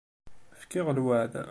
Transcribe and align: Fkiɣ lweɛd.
Fkiɣ 0.61 0.87
lweɛd. 0.97 1.33